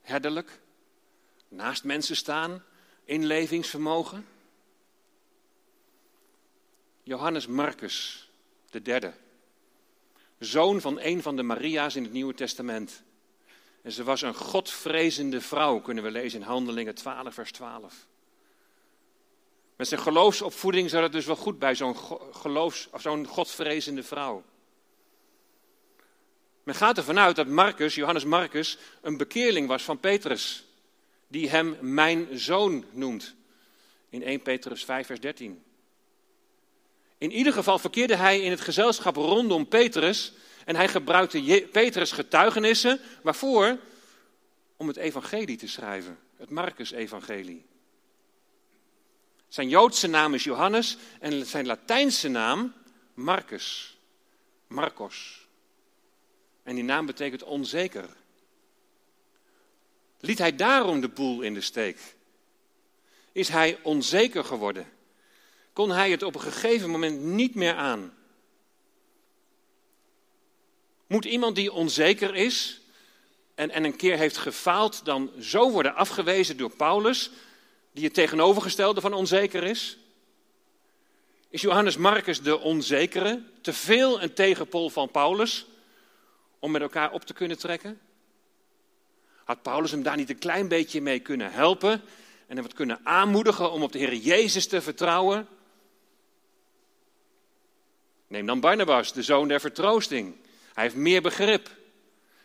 [0.00, 0.60] herderlijk,
[1.48, 2.64] naast mensen staan,
[3.04, 4.26] inlevingsvermogen.
[7.08, 8.28] Johannes Marcus,
[8.70, 9.12] de derde,
[10.38, 13.02] zoon van een van de Maria's in het Nieuwe Testament.
[13.82, 18.06] En ze was een godvrezende vrouw, kunnen we lezen in Handelingen 12, vers 12.
[19.76, 21.96] Met zijn geloofsopvoeding zat het dus wel goed bij zo'n
[22.32, 24.44] geloofs, of zo'n godvrezende vrouw.
[26.62, 30.64] Men gaat ervan uit dat Marcus, Johannes Marcus, een bekeerling was van Petrus,
[31.28, 33.34] die hem mijn zoon noemt.
[34.08, 35.62] In 1 Petrus 5, vers 13.
[37.18, 40.32] In ieder geval verkeerde hij in het gezelschap rondom Petrus
[40.64, 43.00] en hij gebruikte Petrus getuigenissen.
[43.22, 43.78] Waarvoor?
[44.76, 47.66] Om het evangelie te schrijven, het Marcus-evangelie.
[49.48, 52.72] Zijn Joodse naam is Johannes en zijn Latijnse naam
[53.14, 53.96] Marcus.
[54.66, 55.46] Marcos.
[56.62, 58.08] En die naam betekent onzeker.
[60.20, 61.98] Liet hij daarom de boel in de steek?
[63.32, 64.86] Is hij onzeker geworden?
[65.78, 68.14] Kon hij het op een gegeven moment niet meer aan?
[71.06, 72.80] Moet iemand die onzeker is
[73.54, 77.30] en, en een keer heeft gefaald, dan zo worden afgewezen door Paulus,
[77.92, 79.98] die het tegenovergestelde van onzeker is?
[81.48, 85.66] Is Johannes Marcus de onzekere, te veel een tegenpol van Paulus?
[86.58, 88.00] om met elkaar op te kunnen trekken?
[89.44, 91.92] Had Paulus hem daar niet een klein beetje mee kunnen helpen
[92.46, 95.48] en hem wat kunnen aanmoedigen om op de Heer Jezus te vertrouwen?
[98.28, 100.36] Neem dan Barnabas, de zoon der vertroosting.
[100.74, 101.70] Hij heeft meer begrip.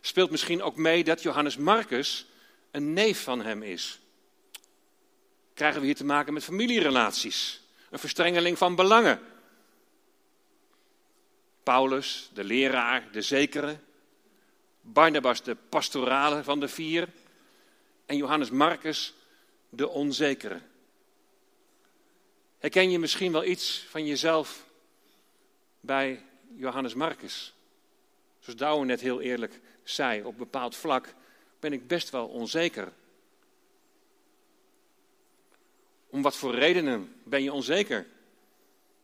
[0.01, 2.25] Speelt misschien ook mee dat Johannes Marcus
[2.71, 3.99] een neef van hem is.
[5.53, 9.21] Krijgen we hier te maken met familierelaties, een verstrengeling van belangen.
[11.63, 13.77] Paulus, de leraar, de zekere,
[14.81, 17.07] Barnabas de pastorale van de vier
[18.05, 19.13] en Johannes Marcus
[19.69, 20.61] de onzekere.
[22.57, 24.65] Herken je misschien wel iets van jezelf
[25.83, 27.53] bij Johannes Marcus?
[28.39, 31.13] Zoals Douwe net heel eerlijk zei, op bepaald vlak
[31.59, 32.91] ben ik best wel onzeker.
[36.09, 38.05] Om wat voor redenen ben je onzeker?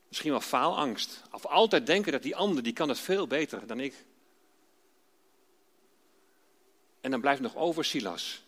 [0.08, 1.24] Misschien wel faalangst.
[1.32, 3.94] Of altijd denken dat die ander, die kan het veel beter dan ik.
[7.02, 8.42] En dan blijft nog over Silas.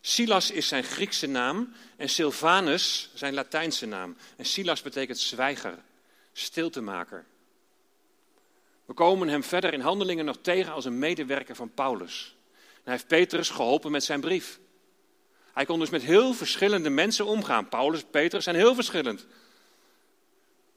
[0.00, 4.16] Silas is zijn Griekse naam en Silvanus zijn Latijnse naam.
[4.36, 5.78] En Silas betekent zwijger,
[6.32, 7.24] stiltemaker.
[8.84, 12.36] We komen hem verder in handelingen nog tegen als een medewerker van Paulus.
[12.82, 14.60] hij heeft Petrus geholpen met zijn brief.
[15.52, 17.68] Hij kon dus met heel verschillende mensen omgaan.
[17.68, 19.26] Paulus, Petrus zijn heel verschillend.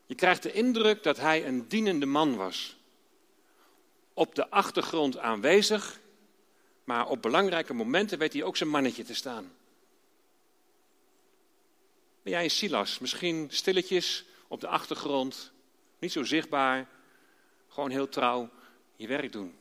[0.06, 2.78] Je krijgt de indruk dat hij een dienende man was.
[4.14, 6.00] Op de achtergrond aanwezig
[6.86, 9.52] maar op belangrijke momenten weet hij ook zijn mannetje te staan.
[12.22, 13.00] Ben jij een Silas?
[13.00, 15.52] Misschien stilletjes op de achtergrond,
[16.00, 16.88] niet zo zichtbaar,
[17.70, 18.50] gewoon heel trouw
[18.96, 19.56] je werk doen.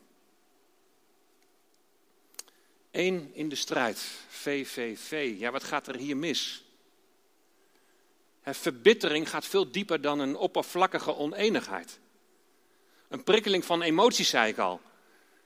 [2.90, 5.34] Eén in de strijd, VVV.
[5.38, 6.64] Ja, wat gaat er hier mis?
[8.42, 11.98] Verbittering gaat veel dieper dan een oppervlakkige oneenigheid.
[13.08, 14.80] Een prikkeling van emoties, zei ik al.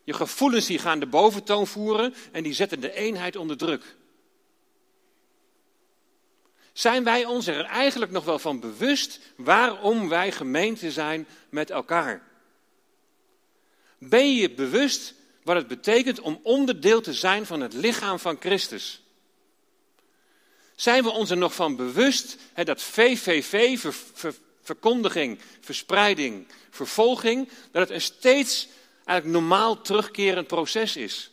[0.04, 3.96] Je gevoelens die gaan de boventoon voeren en die zetten de eenheid onder druk.
[6.78, 12.22] Zijn wij ons er eigenlijk nog wel van bewust waarom wij gemeente zijn met elkaar?
[13.98, 19.02] Ben je bewust wat het betekent om onderdeel te zijn van het lichaam van Christus?
[20.74, 23.78] Zijn we ons er nog van bewust dat VVV,
[24.62, 28.68] verkondiging, verspreiding, vervolging, dat het een steeds
[29.04, 31.30] eigenlijk normaal terugkerend proces is.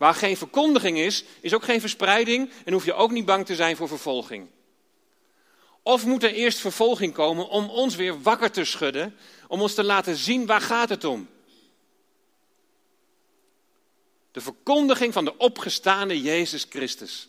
[0.00, 3.54] Waar geen verkondiging is, is ook geen verspreiding en hoef je ook niet bang te
[3.54, 4.48] zijn voor vervolging.
[5.82, 9.16] Of moet er eerst vervolging komen om ons weer wakker te schudden,
[9.48, 11.28] om ons te laten zien waar gaat het om.
[14.30, 17.28] De verkondiging van de opgestane Jezus Christus.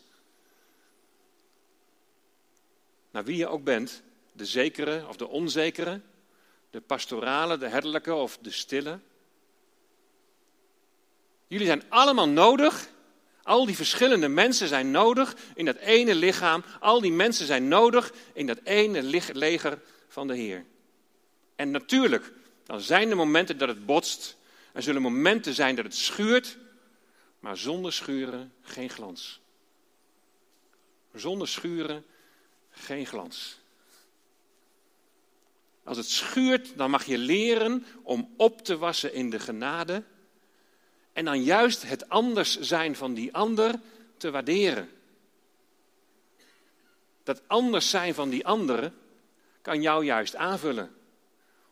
[3.10, 6.00] Nou, wie je ook bent, de zekere of de onzekere,
[6.70, 8.98] de pastorale, de herderlijke of de stille.
[11.52, 12.88] Jullie zijn allemaal nodig.
[13.42, 16.64] Al die verschillende mensen zijn nodig in dat ene lichaam.
[16.80, 20.64] Al die mensen zijn nodig in dat ene leger van de Heer.
[21.56, 22.32] En natuurlijk,
[22.64, 24.36] dan zijn er momenten dat het botst.
[24.72, 26.58] Er zullen momenten zijn dat het schuurt.
[27.40, 29.40] Maar zonder schuren geen glans.
[31.14, 32.04] Zonder schuren
[32.70, 33.60] geen glans.
[35.84, 40.04] Als het schuurt, dan mag je leren om op te wassen in de genade.
[41.12, 43.74] En dan juist het anders zijn van die ander
[44.16, 44.90] te waarderen.
[47.22, 48.92] Dat anders zijn van die andere
[49.62, 50.94] kan jou juist aanvullen.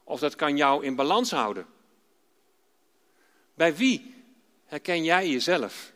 [0.05, 1.67] Of dat kan jou in balans houden.
[3.55, 4.15] Bij wie
[4.65, 5.93] herken jij jezelf?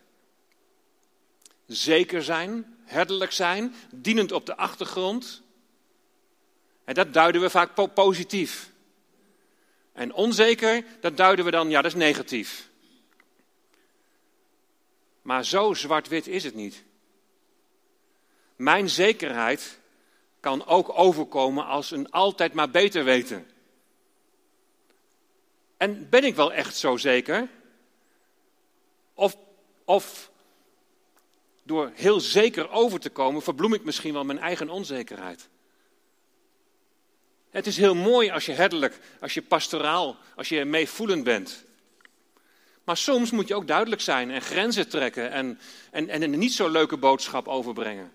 [1.67, 5.43] Zeker zijn, herderlijk zijn, dienend op de achtergrond.
[6.85, 8.71] En dat duiden we vaak positief.
[9.93, 12.73] En onzeker, dat duiden we dan, ja, dat is negatief.
[15.25, 16.83] Maar zo zwart-wit is het niet.
[18.57, 19.79] Mijn zekerheid
[20.41, 23.47] kan ook overkomen als een altijd maar beter weten.
[25.77, 27.49] En ben ik wel echt zo zeker?
[29.15, 29.37] Of,
[29.85, 30.31] of
[31.63, 35.49] door heel zeker over te komen, verbloem ik misschien wel mijn eigen onzekerheid.
[37.51, 41.65] Het is heel mooi als je herderlijk, als je pastoraal, als je meevoelend bent.
[42.85, 45.59] Maar soms moet je ook duidelijk zijn en grenzen trekken en,
[45.91, 48.13] en, en een niet zo leuke boodschap overbrengen.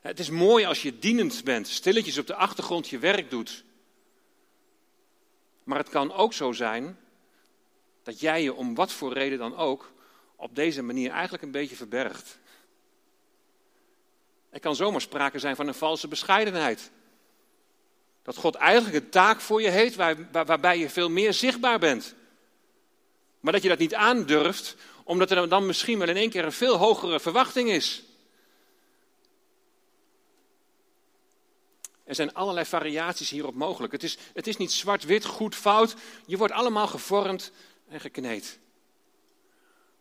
[0.00, 3.64] Het is mooi als je dienend bent, stilletjes op de achtergrond je werk doet.
[5.64, 6.98] Maar het kan ook zo zijn
[8.02, 9.92] dat jij je om wat voor reden dan ook
[10.36, 12.38] op deze manier eigenlijk een beetje verbergt.
[14.50, 16.90] Er kan zomaar sprake zijn van een valse bescheidenheid.
[18.22, 22.14] Dat God eigenlijk een taak voor je heeft waar, waarbij je veel meer zichtbaar bent.
[23.42, 26.52] Maar dat je dat niet aandurft, omdat er dan misschien wel in één keer een
[26.52, 28.02] veel hogere verwachting is.
[32.04, 33.92] Er zijn allerlei variaties hierop mogelijk.
[33.92, 35.94] Het is, het is niet zwart-wit, goed, fout.
[36.26, 37.52] Je wordt allemaal gevormd
[37.88, 38.58] en gekneed.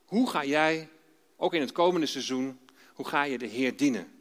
[0.05, 0.89] Hoe ga jij,
[1.37, 2.59] ook in het komende seizoen,
[2.93, 4.11] hoe ga je de Heer dienen?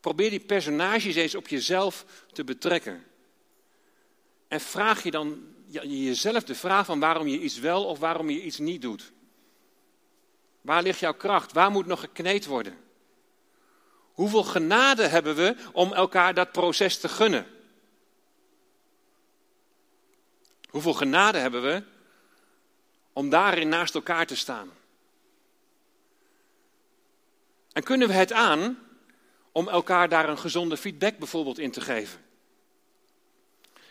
[0.00, 3.04] Probeer die personages eens op jezelf te betrekken.
[4.48, 8.42] En vraag je dan jezelf de vraag van waarom je iets wel of waarom je
[8.42, 9.12] iets niet doet.
[10.60, 11.52] Waar ligt jouw kracht?
[11.52, 12.78] Waar moet nog gekneed worden?
[14.12, 17.46] Hoeveel genade hebben we om elkaar dat proces te gunnen?
[20.68, 21.82] Hoeveel genade hebben we
[23.12, 24.70] om daarin naast elkaar te staan?
[27.72, 28.78] En kunnen we het aan
[29.52, 32.27] om elkaar daar een gezonde feedback bijvoorbeeld in te geven?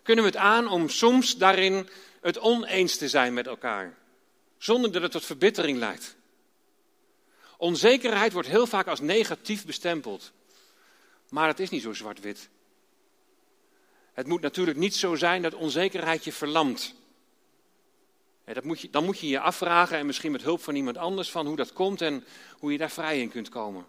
[0.08, 1.89] Kunnen we het aan om soms daarin
[2.22, 3.98] het oneens te zijn met elkaar,
[4.58, 6.15] zonder dat het tot verbittering leidt?
[7.58, 10.32] Onzekerheid wordt heel vaak als negatief bestempeld,
[11.30, 12.50] maar het is niet zo zwart-wit.
[14.13, 16.96] Het moet natuurlijk niet zo zijn dat onzekerheid je verlamt.
[18.46, 21.32] Dat moet je, dan moet je je afvragen en misschien met hulp van iemand anders
[21.32, 22.26] van hoe dat komt en
[22.60, 23.88] hoe je daar vrij in kunt komen.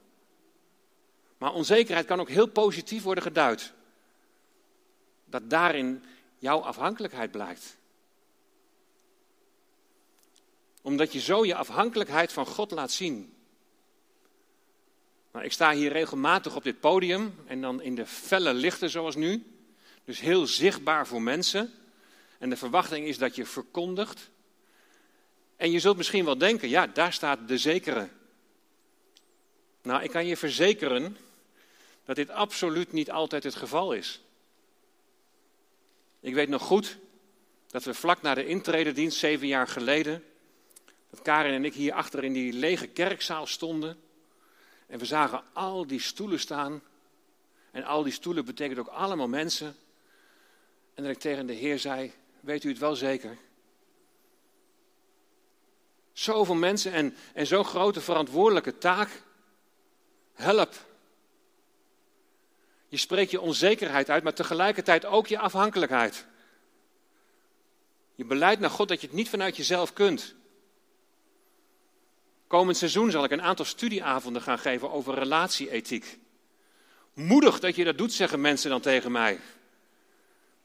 [1.36, 3.76] Maar onzekerheid kan ook heel positief worden geduid.
[5.30, 6.04] Dat daarin
[6.38, 7.76] jouw afhankelijkheid blijkt.
[10.82, 13.32] Omdat je zo je afhankelijkheid van God laat zien.
[15.32, 19.16] Nou, ik sta hier regelmatig op dit podium en dan in de felle lichten zoals
[19.16, 19.46] nu.
[20.04, 21.72] Dus heel zichtbaar voor mensen.
[22.38, 24.30] En de verwachting is dat je verkondigt.
[25.56, 28.08] En je zult misschien wel denken, ja, daar staat de zekere.
[29.82, 31.16] Nou, ik kan je verzekeren
[32.04, 34.20] dat dit absoluut niet altijd het geval is.
[36.20, 36.98] Ik weet nog goed
[37.66, 40.24] dat we vlak na de intrededienst, zeven jaar geleden,
[41.10, 44.00] dat Karin en ik hier achter in die lege kerkzaal stonden.
[44.86, 46.82] En we zagen al die stoelen staan.
[47.70, 49.76] En al die stoelen betekent ook allemaal mensen.
[50.94, 53.36] En dat ik tegen de Heer zei: Weet u het wel zeker?
[56.12, 59.22] Zoveel mensen en, en zo'n grote verantwoordelijke taak.
[60.32, 60.87] Help.
[62.88, 66.26] Je spreekt je onzekerheid uit, maar tegelijkertijd ook je afhankelijkheid.
[68.14, 70.34] Je beleidt naar God dat je het niet vanuit jezelf kunt.
[72.46, 76.18] Komend seizoen zal ik een aantal studieavonden gaan geven over relatieethiek.
[77.14, 79.40] Moedig dat je dat doet, zeggen mensen dan tegen mij.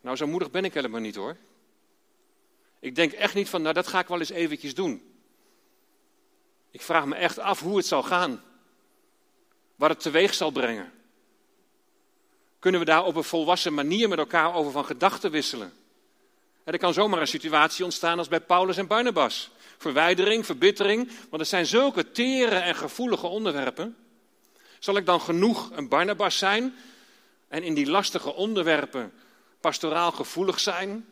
[0.02, 1.38] Nou, zo moedig ben ik helemaal niet hoor.
[2.80, 5.14] Ik denk echt niet van, nou dat ga ik wel eens eventjes doen.
[6.72, 8.44] Ik vraag me echt af hoe het zal gaan.
[9.76, 10.92] Wat het teweeg zal brengen.
[12.64, 15.74] Kunnen we daar op een volwassen manier met elkaar over van gedachten wisselen?
[16.64, 19.50] er kan zomaar een situatie ontstaan als bij Paulus en Barnabas.
[19.78, 23.98] Verwijdering, verbittering, want het zijn zulke tere en gevoelige onderwerpen.
[24.80, 26.76] Zal ik dan genoeg een Barnabas zijn
[27.48, 29.14] en in die lastige onderwerpen
[29.62, 31.06] pastoraal gevoelig zijn?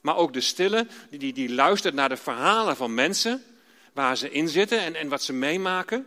[0.00, 3.44] Maar ook de stille, die, die, die luistert naar de verhalen van mensen,
[3.92, 6.06] waar ze in zitten en, en wat ze meemaken.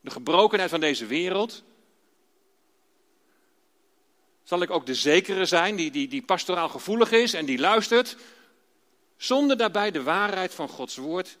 [0.00, 1.62] De gebrokenheid van deze wereld.
[4.44, 8.16] Zal ik ook de zekere zijn, die, die, die pastoraal gevoelig is en die luistert,
[9.16, 11.38] zonder daarbij de waarheid van Gods woord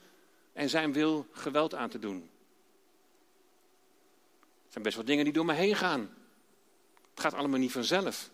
[0.52, 2.28] en zijn wil geweld aan te doen?
[4.62, 6.14] Het zijn best wel dingen die door me heen gaan.
[7.10, 8.30] Het gaat allemaal niet vanzelf.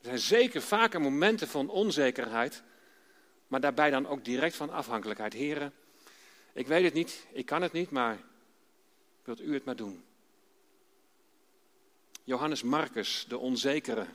[0.00, 2.62] Er zijn zeker vaker momenten van onzekerheid,
[3.46, 5.32] maar daarbij dan ook direct van afhankelijkheid.
[5.32, 5.72] Heren,
[6.52, 8.18] ik weet het niet, ik kan het niet, maar
[9.24, 10.04] wilt u het maar doen?
[12.30, 14.06] Johannes Marcus, de onzekere.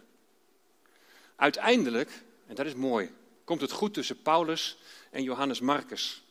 [1.35, 2.11] Uiteindelijk,
[2.47, 3.11] en dat is mooi,
[3.43, 4.77] komt het goed tussen Paulus
[5.11, 6.23] en Johannes Marcus.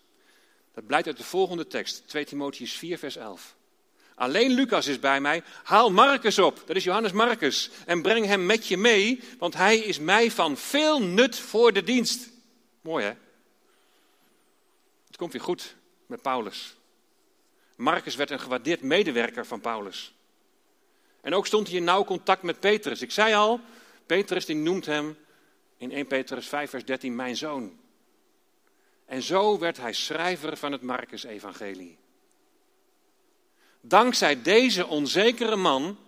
[0.74, 3.56] Dat blijkt uit de volgende tekst, 2 Timotheus 4, vers 11.
[4.14, 5.42] Alleen Lucas is bij mij.
[5.62, 9.78] Haal Marcus op, dat is Johannes Marcus, en breng hem met je mee, want hij
[9.78, 12.28] is mij van veel nut voor de dienst.
[12.80, 13.12] Mooi hè?
[15.06, 15.76] Het komt weer goed
[16.06, 16.76] met Paulus.
[17.76, 20.14] Marcus werd een gewaardeerd medewerker van Paulus.
[21.24, 23.02] En ook stond hij in nauw contact met Petrus.
[23.02, 23.60] Ik zei al,
[24.06, 25.16] Petrus die noemt hem
[25.76, 27.78] in 1 Petrus 5 vers 13 mijn zoon.
[29.06, 31.98] En zo werd hij schrijver van het Marcus-evangelie.
[33.80, 35.98] Dankzij deze onzekere man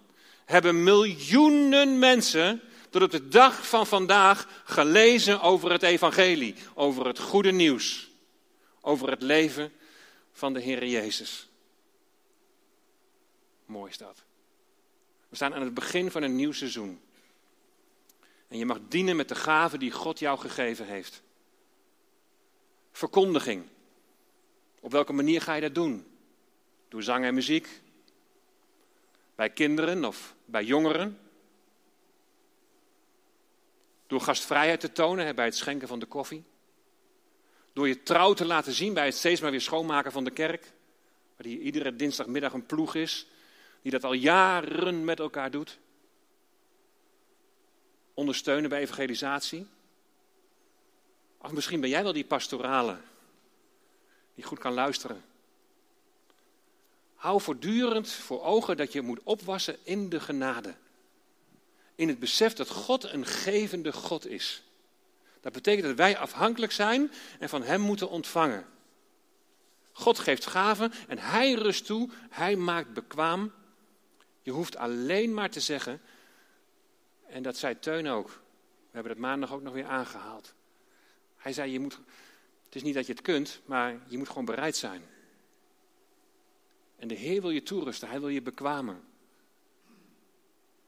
[0.45, 2.61] hebben miljoenen mensen
[2.91, 8.11] tot op de dag van vandaag gelezen over het evangelie, over het goede nieuws,
[8.81, 9.73] over het leven
[10.33, 11.49] van de Heer Jezus.
[13.67, 14.26] Mooi is dat.
[15.37, 17.01] We staan aan het begin van een nieuw seizoen.
[18.49, 21.23] En je mag dienen met de gaven die God jou gegeven heeft.
[22.93, 23.65] Verkondiging.
[24.81, 26.07] Op welke manier ga je dat doen?
[26.89, 27.69] Door zang en muziek?
[29.35, 31.19] Bij kinderen of bij jongeren?
[34.07, 36.45] Door gastvrijheid te tonen bij het schenken van de koffie?
[37.73, 40.73] Door je trouw te laten zien bij het steeds maar weer schoonmaken van de kerk?
[41.37, 43.27] Waar die iedere dinsdagmiddag een ploeg is
[43.87, 45.79] die dat al jaren met elkaar doet.
[48.15, 49.67] Ondersteunen bij evangelisatie.
[51.39, 52.97] Of misschien ben jij wel die pastorale,
[54.35, 55.25] die goed kan luisteren.
[57.15, 60.75] Hou voortdurend voor ogen dat je moet opwassen in de genade.
[61.95, 64.63] In het besef dat God een gevende God is.
[65.41, 68.67] Dat betekent dat wij afhankelijk zijn en van Hem moeten ontvangen.
[69.93, 73.53] God geeft gaven en Hij rust toe, Hij maakt bekwaam.
[74.47, 76.01] Je hoeft alleen maar te zeggen,
[77.27, 80.55] en dat zei Teun ook, we hebben het maandag ook nog weer aangehaald.
[81.37, 81.99] Hij zei, je moet,
[82.65, 85.03] het is niet dat je het kunt, maar je moet gewoon bereid zijn.
[86.97, 89.05] En de Heer wil je toerusten, Hij wil je bekwamen.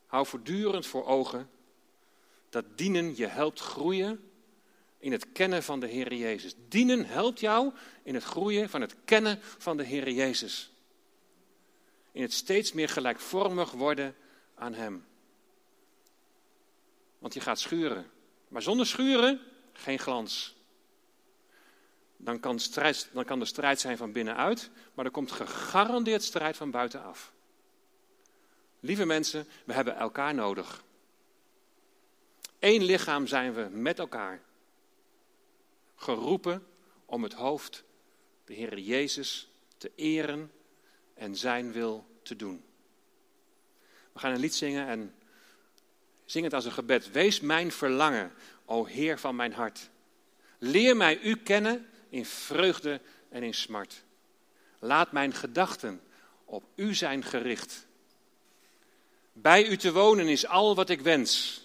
[0.06, 1.50] Hou voortdurend voor ogen
[2.48, 4.30] dat dienen je helpt groeien
[4.98, 6.54] in het kennen van de Heer Jezus.
[6.68, 10.72] Dienen helpt jou in het groeien van het kennen van de Heer Jezus
[12.18, 14.16] in het steeds meer gelijkvormig worden
[14.54, 15.06] aan Hem.
[17.18, 18.10] Want je gaat schuren.
[18.48, 19.40] Maar zonder schuren
[19.72, 20.56] geen glans.
[22.16, 26.56] Dan kan, strijd, dan kan de strijd zijn van binnenuit, maar er komt gegarandeerd strijd
[26.56, 27.32] van buitenaf.
[28.80, 30.84] Lieve mensen, we hebben elkaar nodig.
[32.58, 34.42] Eén lichaam zijn we met elkaar.
[35.94, 36.66] Geroepen
[37.04, 37.84] om het hoofd,
[38.44, 40.52] de Heer Jezus, te eren
[41.14, 42.64] en zijn wil te doen.
[44.12, 45.14] We gaan een lied zingen en
[46.24, 47.10] zing het als een gebed.
[47.10, 48.32] Wees mijn verlangen,
[48.64, 49.90] o Heer van mijn hart.
[50.58, 54.02] Leer mij u kennen in vreugde en in smart.
[54.78, 56.00] Laat mijn gedachten
[56.44, 57.86] op u zijn gericht.
[59.32, 61.62] Bij u te wonen is al wat ik wens.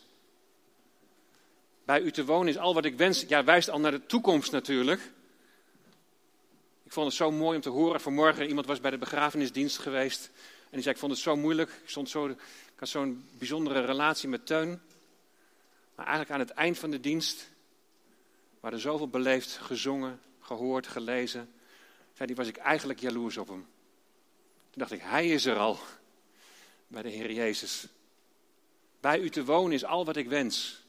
[1.86, 3.26] Bij u te wonen is al wat ik wens.
[3.28, 5.02] Ja, wijst al naar de toekomst natuurlijk.
[6.84, 8.02] Ik vond het zo mooi om te horen.
[8.02, 10.32] Vanmorgen iemand was bij de begrafenisdienst geweest.
[10.74, 11.70] En die zei, ik vond het zo moeilijk.
[11.70, 12.40] Ik, stond zo, ik
[12.76, 14.82] had zo'n bijzondere relatie met Teun.
[15.96, 17.50] Maar eigenlijk aan het eind van de dienst,
[18.60, 21.54] waar er zoveel beleefd gezongen, gehoord, gelezen,
[22.26, 23.68] die, was ik eigenlijk jaloers op hem.
[24.70, 25.78] Toen dacht ik, hij is er al,
[26.88, 27.88] bij de Heer Jezus.
[29.00, 30.84] Bij u te wonen is al wat ik wens.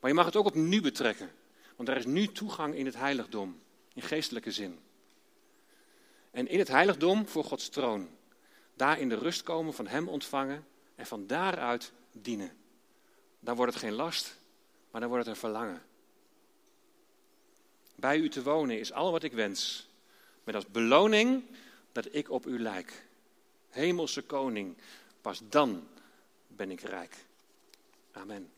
[0.00, 1.30] Maar je mag het ook op nu betrekken.
[1.76, 3.60] Want er is nu toegang in het heiligdom,
[3.94, 4.78] in geestelijke zin.
[6.30, 8.15] En in het heiligdom voor Gods troon.
[8.76, 12.52] Daar in de rust komen, van Hem ontvangen en van daaruit dienen.
[13.40, 14.38] Dan wordt het geen last,
[14.90, 15.82] maar dan wordt het een verlangen.
[17.94, 19.88] Bij u te wonen is al wat ik wens.
[20.44, 21.44] Met als beloning
[21.92, 23.06] dat ik op u lijk.
[23.68, 24.76] Hemelse koning,
[25.20, 25.88] pas dan
[26.46, 27.24] ben ik rijk.
[28.12, 28.55] Amen.